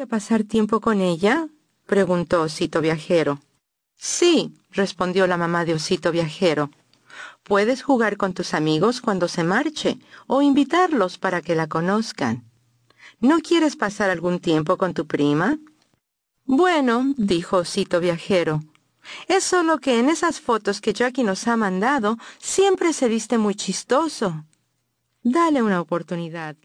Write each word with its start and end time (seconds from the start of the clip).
que 0.00 0.06
pasar 0.06 0.44
tiempo 0.44 0.80
con 0.80 1.02
ella? 1.02 1.46
preguntó 1.84 2.40
Osito 2.40 2.80
Viajero. 2.80 3.38
Sí, 3.96 4.54
respondió 4.70 5.26
la 5.26 5.36
mamá 5.36 5.66
de 5.66 5.74
Osito 5.74 6.10
Viajero. 6.10 6.70
Puedes 7.42 7.82
jugar 7.82 8.16
con 8.16 8.32
tus 8.32 8.54
amigos 8.54 9.02
cuando 9.02 9.28
se 9.28 9.44
marche 9.44 9.98
o 10.26 10.40
invitarlos 10.40 11.18
para 11.18 11.42
que 11.42 11.54
la 11.54 11.66
conozcan. 11.66 12.44
¿No 13.20 13.40
quieres 13.40 13.76
pasar 13.76 14.08
algún 14.08 14.38
tiempo 14.38 14.78
con 14.78 14.94
tu 14.94 15.06
prima? 15.06 15.58
Bueno, 16.46 17.12
dijo 17.18 17.58
Osito 17.58 18.00
Viajero. 18.00 18.62
Es 19.28 19.44
solo 19.44 19.80
que 19.80 19.98
en 19.98 20.08
esas 20.08 20.40
fotos 20.40 20.80
que 20.80 20.94
Jackie 20.94 21.24
nos 21.24 21.46
ha 21.46 21.58
mandado 21.58 22.16
siempre 22.38 22.94
se 22.94 23.06
viste 23.06 23.36
muy 23.36 23.54
chistoso. 23.54 24.46
Dale 25.22 25.62
una 25.62 25.78
oportunidad. 25.78 26.56